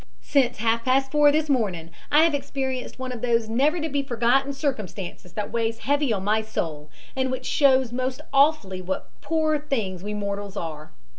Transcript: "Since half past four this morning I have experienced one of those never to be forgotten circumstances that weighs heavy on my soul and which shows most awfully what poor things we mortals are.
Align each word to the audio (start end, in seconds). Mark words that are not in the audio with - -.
"Since 0.23 0.57
half 0.57 0.83
past 0.83 1.11
four 1.11 1.31
this 1.31 1.47
morning 1.47 1.91
I 2.11 2.23
have 2.23 2.33
experienced 2.33 2.97
one 2.97 3.11
of 3.11 3.21
those 3.21 3.47
never 3.47 3.79
to 3.79 3.87
be 3.87 4.01
forgotten 4.01 4.51
circumstances 4.51 5.33
that 5.33 5.51
weighs 5.51 5.77
heavy 5.77 6.11
on 6.11 6.23
my 6.23 6.41
soul 6.41 6.89
and 7.15 7.29
which 7.29 7.45
shows 7.45 7.91
most 7.93 8.19
awfully 8.33 8.81
what 8.81 9.11
poor 9.21 9.59
things 9.59 10.01
we 10.01 10.15
mortals 10.15 10.57
are. 10.57 10.91